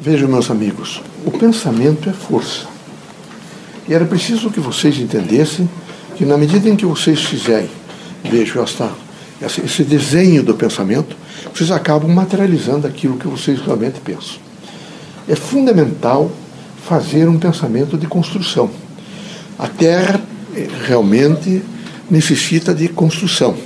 Vejam, 0.00 0.28
meus 0.28 0.48
amigos, 0.48 1.02
o 1.26 1.30
pensamento 1.32 2.08
é 2.08 2.12
força. 2.12 2.66
E 3.88 3.92
era 3.92 4.04
preciso 4.04 4.48
que 4.48 4.60
vocês 4.60 4.96
entendessem 4.96 5.68
que, 6.14 6.24
na 6.24 6.38
medida 6.38 6.68
em 6.68 6.76
que 6.76 6.86
vocês 6.86 7.24
fizerem, 7.24 7.68
vejam 8.22 8.62
esta, 8.62 8.92
esse 9.42 9.82
desenho 9.82 10.44
do 10.44 10.54
pensamento, 10.54 11.16
vocês 11.52 11.72
acabam 11.72 12.08
materializando 12.08 12.86
aquilo 12.86 13.16
que 13.16 13.26
vocês 13.26 13.60
realmente 13.60 13.98
pensam. 13.98 14.36
É 15.26 15.34
fundamental 15.34 16.30
fazer 16.86 17.28
um 17.28 17.36
pensamento 17.36 17.98
de 17.98 18.06
construção. 18.06 18.70
A 19.58 19.66
Terra 19.66 20.20
eh, 20.54 20.68
realmente 20.86 21.60
necessita 22.08 22.72
de 22.72 22.86
construção. 22.86 23.56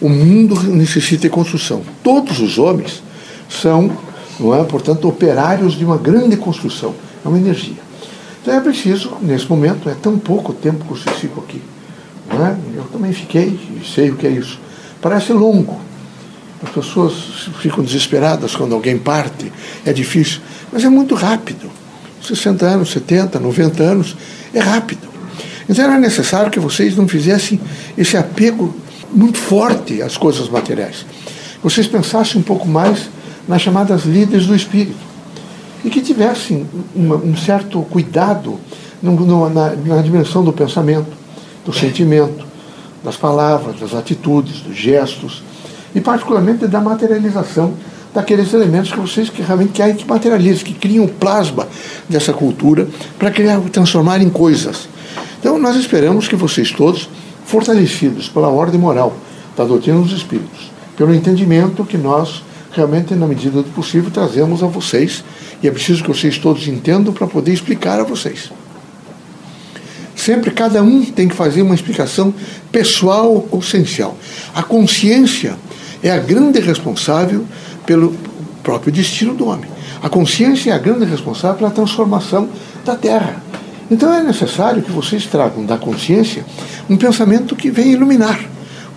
O 0.00 0.08
mundo 0.08 0.62
necessita 0.62 1.22
de 1.22 1.30
construção. 1.30 1.82
Todos 2.04 2.38
os 2.38 2.56
homens 2.56 3.02
são, 3.48 3.90
não 4.38 4.54
é, 4.54 4.62
portanto, 4.64 5.08
operários 5.08 5.74
de 5.74 5.84
uma 5.84 5.96
grande 5.96 6.36
construção. 6.36 6.94
É 7.24 7.28
uma 7.28 7.38
energia. 7.38 7.86
Então 8.42 8.54
é 8.54 8.60
preciso, 8.60 9.16
nesse 9.22 9.48
momento, 9.48 9.88
é 9.88 9.94
tão 9.94 10.18
pouco 10.18 10.52
tempo 10.52 10.84
que 10.84 10.90
vocês 11.00 11.16
ficam 11.16 11.42
aqui. 11.42 11.60
Não 12.32 12.46
é? 12.46 12.56
Eu 12.76 12.84
também 12.84 13.12
fiquei 13.12 13.48
e 13.48 13.82
sei 13.84 14.10
o 14.10 14.16
que 14.16 14.26
é 14.26 14.30
isso. 14.30 14.60
Parece 15.00 15.32
longo. 15.32 15.80
As 16.62 16.70
pessoas 16.70 17.12
ficam 17.60 17.84
desesperadas 17.84 18.54
quando 18.54 18.74
alguém 18.74 18.98
parte, 18.98 19.52
é 19.84 19.92
difícil, 19.92 20.40
mas 20.72 20.84
é 20.84 20.88
muito 20.88 21.14
rápido. 21.14 21.70
60 22.22 22.64
anos, 22.64 22.90
70, 22.90 23.38
90 23.38 23.82
anos, 23.82 24.16
é 24.54 24.60
rápido. 24.60 25.06
Então 25.68 25.84
era 25.84 25.98
necessário 25.98 26.50
que 26.50 26.60
vocês 26.60 26.96
não 26.96 27.06
fizessem 27.06 27.60
esse 27.96 28.16
apego 28.16 28.74
muito 29.12 29.38
forte 29.38 30.00
às 30.02 30.16
coisas 30.16 30.48
materiais. 30.48 31.04
Vocês 31.62 31.86
pensassem 31.86 32.40
um 32.40 32.44
pouco 32.44 32.66
mais 32.66 33.08
nas 33.46 33.62
chamadas 33.62 34.04
líderes 34.04 34.46
do 34.46 34.54
espírito 34.54 35.06
e 35.84 35.90
que 35.90 36.00
tivessem 36.00 36.66
uma, 36.94 37.16
um 37.16 37.36
certo 37.36 37.80
cuidado 37.82 38.58
no, 39.02 39.12
no, 39.12 39.48
na, 39.48 39.70
na 39.70 40.02
dimensão 40.02 40.44
do 40.44 40.52
pensamento, 40.52 41.08
do 41.64 41.72
sentimento, 41.72 42.44
das 43.04 43.16
palavras, 43.16 43.78
das 43.78 43.94
atitudes, 43.94 44.60
dos 44.60 44.76
gestos 44.76 45.42
e 45.94 46.00
particularmente 46.00 46.66
da 46.66 46.80
materialização 46.80 47.74
daqueles 48.12 48.52
elementos 48.52 48.90
que 48.90 48.98
vocês 48.98 49.28
que 49.28 49.42
realmente 49.42 49.72
querem 49.72 49.94
que 49.94 50.06
materializem, 50.06 50.64
que 50.64 50.74
criam 50.74 51.04
o 51.04 51.08
plasma 51.08 51.68
dessa 52.08 52.32
cultura 52.32 52.88
para 53.18 53.30
criar, 53.30 53.60
transformar 53.70 54.20
em 54.22 54.30
coisas. 54.30 54.88
Então 55.38 55.58
nós 55.58 55.76
esperamos 55.76 56.26
que 56.26 56.34
vocês 56.34 56.72
todos, 56.72 57.08
fortalecidos 57.44 58.28
pela 58.28 58.48
ordem 58.48 58.80
moral 58.80 59.14
da 59.56 59.64
doutrina 59.64 60.00
dos 60.00 60.12
espíritos, 60.12 60.70
pelo 60.96 61.14
entendimento 61.14 61.84
que 61.84 61.96
nós 61.96 62.42
realmente, 62.76 63.14
na 63.14 63.26
medida 63.26 63.62
do 63.62 63.70
possível, 63.70 64.10
trazemos 64.10 64.62
a 64.62 64.66
vocês, 64.66 65.24
e 65.62 65.66
é 65.66 65.70
preciso 65.70 66.02
que 66.02 66.08
vocês 66.08 66.38
todos 66.38 66.68
entendam 66.68 67.12
para 67.12 67.26
poder 67.26 67.52
explicar 67.52 67.98
a 67.98 68.04
vocês. 68.04 68.50
Sempre 70.14 70.50
cada 70.50 70.82
um 70.82 71.04
tem 71.04 71.28
que 71.28 71.34
fazer 71.34 71.62
uma 71.62 71.74
explicação 71.74 72.34
pessoal 72.70 73.46
ou 73.50 73.58
essencial. 73.60 74.16
A 74.54 74.62
consciência 74.62 75.56
é 76.02 76.10
a 76.10 76.18
grande 76.18 76.60
responsável 76.60 77.44
pelo 77.86 78.14
próprio 78.62 78.92
destino 78.92 79.34
do 79.34 79.46
homem. 79.46 79.70
A 80.02 80.08
consciência 80.08 80.70
é 80.70 80.74
a 80.74 80.78
grande 80.78 81.04
responsável 81.04 81.56
pela 81.56 81.70
transformação 81.70 82.48
da 82.84 82.94
Terra. 82.94 83.42
Então 83.90 84.12
é 84.12 84.22
necessário 84.22 84.82
que 84.82 84.90
vocês 84.90 85.26
tragam 85.26 85.64
da 85.64 85.78
consciência 85.78 86.44
um 86.90 86.96
pensamento 86.96 87.54
que 87.54 87.70
venha 87.70 87.92
iluminar, 87.92 88.40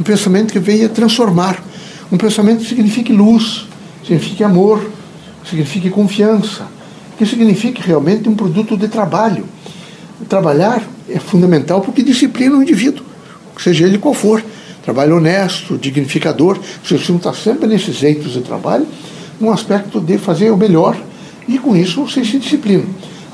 um 0.00 0.02
pensamento 0.02 0.52
que 0.52 0.58
venha 0.58 0.88
transformar, 0.88 1.62
um 2.10 2.16
pensamento 2.16 2.60
que 2.60 2.68
signifique 2.68 3.12
luz, 3.12 3.67
signifique 4.08 4.42
amor, 4.42 4.90
signifique 5.44 5.90
confiança, 5.90 6.66
que 7.18 7.26
signifique 7.26 7.82
realmente 7.82 8.26
um 8.28 8.34
produto 8.34 8.76
de 8.76 8.88
trabalho. 8.88 9.44
Trabalhar 10.28 10.82
é 11.08 11.18
fundamental 11.18 11.82
porque 11.82 12.02
disciplina 12.02 12.56
o 12.56 12.62
indivíduo, 12.62 13.04
seja 13.58 13.84
ele 13.84 13.98
qual 13.98 14.14
for. 14.14 14.42
Trabalho 14.82 15.18
honesto, 15.18 15.76
dignificador, 15.76 16.58
você 16.82 16.94
está 16.94 17.34
sempre 17.34 17.66
nesses 17.66 18.02
eitos 18.02 18.32
de 18.32 18.40
trabalho, 18.40 18.86
num 19.38 19.50
aspecto 19.50 20.00
de 20.00 20.16
fazer 20.16 20.50
o 20.50 20.56
melhor, 20.56 20.96
e 21.46 21.58
com 21.58 21.76
isso 21.76 22.06
você 22.06 22.24
se 22.24 22.38
disciplina. 22.38 22.84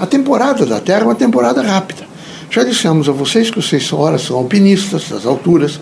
A 0.00 0.06
temporada 0.06 0.66
da 0.66 0.80
Terra 0.80 1.02
é 1.02 1.04
uma 1.04 1.14
temporada 1.14 1.62
rápida. 1.62 2.04
Já 2.50 2.64
dissemos 2.64 3.08
a 3.08 3.12
vocês 3.12 3.50
que 3.50 3.62
vocês 3.62 3.92
horas 3.92 4.22
são 4.22 4.36
alpinistas 4.36 5.08
das 5.08 5.24
alturas, 5.24 5.78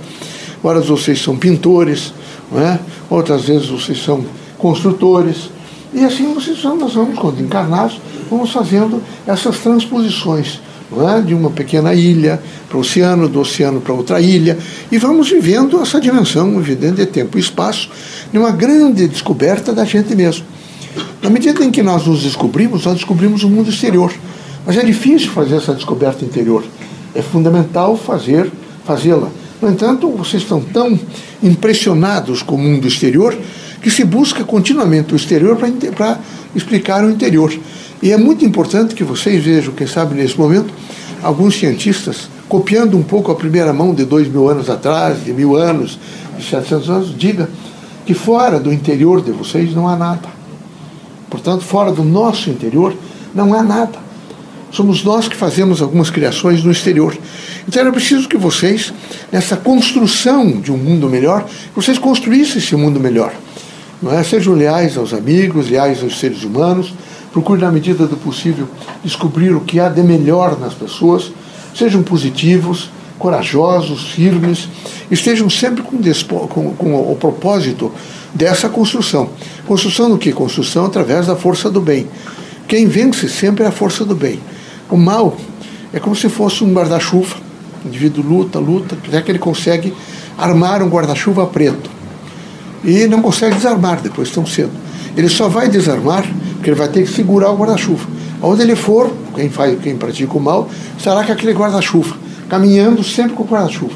horas 0.63 0.87
vocês 0.87 1.21
são 1.21 1.37
pintores, 1.37 2.13
é? 2.55 2.79
outras 3.09 3.45
vezes 3.45 3.69
vocês 3.69 3.99
são 4.03 4.25
construtores. 4.63 5.51
E 5.93 6.05
assim 6.05 6.33
nós 6.33 6.95
vamos, 6.95 7.19
quando 7.19 7.43
encarnados, 7.43 8.01
vamos 8.31 8.51
fazendo 8.51 9.03
essas 9.27 9.59
transposições 9.59 10.61
é? 11.17 11.21
de 11.21 11.35
uma 11.35 11.51
pequena 11.51 11.93
ilha 11.93 12.41
para 12.69 12.79
o 12.79 12.81
oceano, 12.81 13.29
do 13.29 13.41
oceano 13.41 13.81
para 13.81 13.93
outra 13.93 14.21
ilha, 14.21 14.57
e 14.91 14.97
vamos 14.97 15.29
vivendo 15.29 15.83
essa 15.83 16.01
dimensão, 16.01 16.59
evidente, 16.59 16.97
de 16.97 17.07
tempo 17.07 17.37
e 17.37 17.41
espaço, 17.41 17.91
de 18.31 18.39
uma 18.39 18.51
grande 18.51 19.09
descoberta 19.09 19.73
da 19.73 19.85
gente 19.85 20.15
mesmo. 20.15 20.45
Na 21.21 21.29
medida 21.29 21.65
em 21.65 21.71
que 21.71 21.83
nós 21.83 22.07
nos 22.07 22.23
descobrimos, 22.23 22.85
nós 22.85 22.95
descobrimos 22.95 23.43
o 23.43 23.49
mundo 23.49 23.69
exterior. 23.69 24.13
Mas 24.65 24.77
é 24.77 24.85
difícil 24.85 25.31
fazer 25.31 25.57
essa 25.57 25.75
descoberta 25.75 26.25
interior. 26.25 26.63
É 27.15 27.23
fundamental 27.23 27.97
fazer, 27.97 28.51
fazê-la. 28.85 29.29
No 29.61 29.71
entanto, 29.71 30.11
vocês 30.11 30.43
estão 30.43 30.61
tão 30.61 30.99
impressionados 31.43 32.43
com 32.43 32.57
o 32.57 32.59
mundo 32.59 32.87
exterior 32.87 33.37
que 33.83 33.91
se 33.91 34.05
busca 34.05 34.45
continuamente 34.45 35.13
o 35.13 35.17
exterior 35.17 35.59
para 35.97 36.19
explicar 36.55 37.05
o 37.05 37.11
interior. 37.11 37.53
E 38.01 38.13
é 38.13 38.17
muito 38.17 38.45
importante 38.45 38.95
que 38.95 39.05
vocês 39.05 39.43
vejam, 39.43 39.75
quem 39.75 39.87
sabe 39.87 40.15
nesse 40.15 40.39
momento, 40.39 40.73
alguns 41.23 41.57
cientistas, 41.57 42.29
copiando 42.49 42.97
um 42.97 43.03
pouco 43.03 43.33
a 43.33 43.35
primeira 43.35 43.73
mão 43.73 43.95
de 43.95 44.05
dois 44.05 44.29
mil 44.29 44.49
anos 44.49 44.71
atrás, 44.71 45.25
de 45.25 45.33
mil 45.33 45.57
anos, 45.57 45.99
de 46.39 46.45
700 46.45 46.91
anos, 46.91 47.19
diga 47.19 47.49
que 48.07 48.15
fora 48.15 48.59
do 48.59 48.73
interior 48.73 49.23
de 49.23 49.31
vocês 49.31 49.75
não 49.75 49.89
há 49.89 49.97
nada. 49.97 50.29
Portanto, 51.31 51.63
fora 51.63 51.93
do 51.93 52.05
nosso 52.05 52.51
interior 52.51 52.95
não 53.35 53.55
há 53.55 53.63
nada. 53.63 53.99
Somos 54.71 55.05
nós 55.05 55.29
que 55.29 55.37
fazemos 55.37 55.83
algumas 55.83 56.11
criações 56.11 56.65
no 56.65 56.71
exterior. 56.71 57.17
Então 57.69 57.81
era 57.81 57.93
preciso 57.93 58.29
que 58.29 58.37
vocês, 58.37 58.93
nessa 59.31 59.57
construção 59.57 60.61
de 60.61 60.73
um 60.73 60.77
mundo 60.77 61.09
melhor, 61.09 61.47
vocês 61.75 61.99
construíssem 61.99 62.59
esse 62.59 62.75
mundo 62.75 62.99
melhor. 62.99 63.33
Não 64.03 64.13
é? 64.13 64.25
Sejam 64.25 64.55
leais 64.55 64.99
aos 64.99 65.15
amigos, 65.15 65.71
leais 65.71 66.03
aos 66.03 66.19
seres 66.19 66.43
humanos, 66.43 66.93
procure, 67.33 67.61
na 67.61 67.71
medida 67.71 68.07
do 68.07 68.17
possível, 68.17 68.67
descobrir 69.05 69.55
o 69.55 69.61
que 69.61 69.79
há 69.79 69.89
de 69.89 70.03
melhor 70.03 70.59
nas 70.59 70.75
pessoas, 70.75 71.31
sejam 71.75 72.03
positivos, 72.03 72.91
corajosos, 73.19 74.11
firmes, 74.11 74.69
estejam 75.09 75.49
sempre 75.49 75.83
com, 75.83 75.99
com, 76.49 76.75
com 76.75 77.13
o 77.13 77.17
propósito 77.17 77.93
dessa 78.35 78.69
construção. 78.69 79.31
Construção 79.65 80.11
do 80.11 80.19
que? 80.19 80.33
Construção 80.33 80.87
através 80.87 81.29
da 81.29 81.37
força 81.37 81.71
do 81.71 81.81
bem. 81.81 82.09
Quem 82.67 82.89
vence 82.89 83.29
sempre 83.29 83.63
é 83.63 83.69
a 83.69 83.73
força 83.73 84.05
do 84.05 84.17
bem. 84.17 84.41
O 84.91 84.97
mal 84.97 85.37
é 85.93 86.01
como 86.01 86.17
se 86.17 86.29
fosse 86.29 86.65
um 86.65 86.73
guarda-chuva. 86.73 87.37
O 87.85 87.89
indivíduo 87.89 88.25
luta, 88.25 88.59
luta, 88.59 88.97
até 89.07 89.23
que 89.23 89.31
ele 89.31 89.39
consegue 89.39 89.95
armar 90.37 90.83
um 90.83 90.89
guarda-chuva 90.89 91.47
preto. 91.47 91.92
E 92.85 93.07
não 93.07 93.23
consegue 93.23 93.55
desarmar 93.55 94.01
depois 94.01 94.31
tão 94.31 94.45
cedo. 94.45 94.73
Ele 95.17 95.29
só 95.29 95.49
vai 95.49 95.69
desarmar 95.69 96.25
porque 96.55 96.71
ele 96.71 96.79
vai 96.79 96.89
ter 96.89 97.03
que 97.03 97.13
segurar 97.13 97.51
o 97.51 97.57
guarda-chuva. 97.57 98.07
Onde 98.41 98.63
ele 98.63 98.75
for, 98.75 99.13
quem, 99.35 99.49
faz, 99.51 99.79
quem 99.81 99.97
pratica 99.97 100.37
o 100.37 100.41
mal, 100.41 100.69
estará 100.99 101.25
com 101.25 101.33
aquele 101.33 101.53
guarda-chuva, 101.53 102.17
caminhando 102.49 103.05
sempre 103.05 103.35
com 103.35 103.43
o 103.43 103.47
guarda-chuva. 103.47 103.95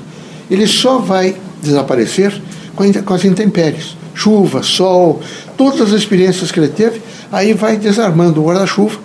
Ele 0.50 0.66
só 0.66 0.98
vai 0.98 1.36
desaparecer 1.62 2.41
com 2.74 3.14
as 3.14 3.24
intempéries. 3.24 3.97
Chuva, 4.14 4.62
sol, 4.62 5.20
todas 5.56 5.80
as 5.80 5.92
experiências 5.92 6.50
que 6.50 6.60
ele 6.60 6.68
teve, 6.68 7.00
aí 7.32 7.53
vai 7.54 7.76
desarmando 7.76 8.41
o 8.41 8.47
guarda-chuva 8.47 8.98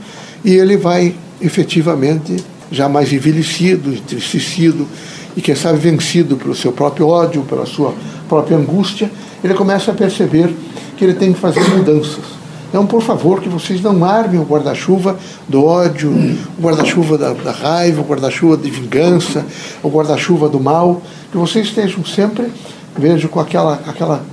e 0.43 0.53
ele 0.53 0.77
vai 0.77 1.16
efetivamente 1.41 2.43
já 2.72 2.87
mais 2.87 3.11
envelhecido, 3.11 3.93
entristecido 3.93 4.87
e 5.35 5.41
quem 5.41 5.55
sabe 5.55 5.79
vencido 5.79 6.37
pelo 6.37 6.55
seu 6.55 6.72
próprio 6.72 7.07
ódio, 7.07 7.43
pela 7.43 7.66
sua 7.66 7.93
própria 8.27 8.57
angústia, 8.57 9.11
ele 9.43 9.53
começa 9.53 9.91
a 9.91 9.93
perceber 9.93 10.53
que 10.97 11.03
ele 11.03 11.14
tem 11.14 11.34
que 11.34 11.40
fazer 11.40 11.61
mudanças. 11.70 12.41
Então, 12.72 12.85
por 12.85 13.02
favor, 13.02 13.41
que 13.41 13.49
vocês 13.49 13.82
não 13.82 14.05
armem 14.05 14.40
o 14.40 14.46
guarda-chuva 14.46 15.17
do 15.46 15.66
ódio, 15.66 16.09
o 16.58 16.61
guarda-chuva 16.61 17.17
da, 17.17 17.34
da, 17.34 17.52
raiva, 17.52 18.02
o 18.02 18.05
guarda-chuva 18.05 18.55
de 18.55 18.72
vingança, 18.72 19.46
o 19.84 19.90
guarda-chuva 19.90 20.47
do 20.47 20.58
mal, 20.58 21.02
que 21.29 21.38
vocês 21.38 21.67
estejam 21.67 22.05
sempre, 22.05 22.49
vejo, 22.97 23.28
com 23.28 23.41
aquela, 23.41 23.73
aquela 23.85 24.23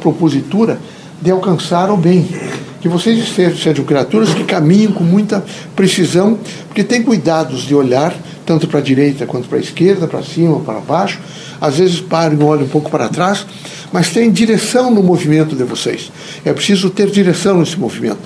propositura 0.00 0.80
de 1.22 1.30
alcançar 1.30 1.88
o 1.88 1.96
bem. 1.96 2.28
Que 2.80 2.88
vocês 2.88 3.32
sejam, 3.32 3.56
sejam 3.56 3.84
criaturas 3.84 4.34
que 4.34 4.42
caminham 4.42 4.90
com 4.90 5.04
muita 5.04 5.44
precisão, 5.76 6.36
porque 6.66 6.82
têm 6.82 7.04
cuidados 7.04 7.62
de 7.62 7.74
olhar 7.74 8.12
tanto 8.46 8.68
para 8.68 8.78
a 8.78 8.82
direita 8.82 9.26
quanto 9.26 9.48
para 9.48 9.58
a 9.58 9.60
esquerda, 9.60 10.06
para 10.06 10.22
cima, 10.22 10.60
para 10.60 10.80
baixo. 10.80 11.18
Às 11.60 11.78
vezes 11.78 12.00
param 12.00 12.38
e 12.40 12.42
olham 12.42 12.64
um 12.64 12.68
pouco 12.68 12.88
para 12.88 13.08
trás, 13.08 13.44
mas 13.92 14.10
tem 14.10 14.30
direção 14.30 14.90
no 14.90 15.02
movimento 15.02 15.56
de 15.56 15.64
vocês. 15.64 16.12
É 16.44 16.52
preciso 16.52 16.88
ter 16.88 17.10
direção 17.10 17.58
nesse 17.58 17.78
movimento. 17.78 18.20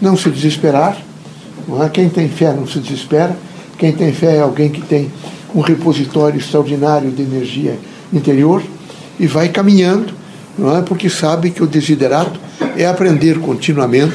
não 0.00 0.16
se 0.16 0.28
desesperar. 0.30 0.96
Não 1.66 1.82
é? 1.82 1.88
Quem 1.88 2.08
tem 2.08 2.28
fé 2.28 2.52
não 2.52 2.66
se 2.66 2.78
desespera. 2.78 3.36
Quem 3.78 3.92
tem 3.92 4.12
fé 4.12 4.36
é 4.36 4.40
alguém 4.40 4.68
que 4.68 4.82
tem 4.82 5.10
um 5.54 5.60
repositório 5.60 6.38
extraordinário 6.38 7.10
de 7.10 7.22
energia 7.22 7.78
interior 8.12 8.62
e 9.18 9.26
vai 9.26 9.48
caminhando, 9.48 10.12
não 10.58 10.76
é? 10.76 10.82
porque 10.82 11.08
sabe 11.08 11.50
que 11.50 11.62
o 11.62 11.66
desiderato 11.66 12.38
é 12.76 12.86
aprender 12.86 13.38
continuamente 13.38 14.14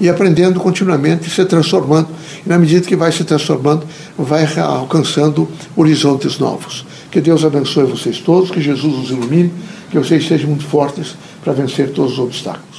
e 0.00 0.08
aprendendo 0.08 0.58
continuamente 0.58 1.28
e 1.28 1.30
se 1.30 1.44
transformando. 1.44 2.08
E 2.44 2.48
na 2.48 2.58
medida 2.58 2.86
que 2.86 2.96
vai 2.96 3.12
se 3.12 3.24
transformando, 3.24 3.86
vai 4.16 4.46
alcançando 4.58 5.48
horizontes 5.76 6.38
novos. 6.38 6.84
Que 7.10 7.20
Deus 7.20 7.44
abençoe 7.44 7.84
vocês 7.84 8.18
todos, 8.18 8.50
que 8.50 8.60
Jesus 8.60 8.94
os 8.96 9.10
ilumine, 9.10 9.52
que 9.90 9.98
vocês 9.98 10.26
sejam 10.26 10.48
muito 10.48 10.64
fortes 10.64 11.16
para 11.42 11.52
vencer 11.52 11.90
todos 11.92 12.12
os 12.12 12.18
obstáculos. 12.18 12.69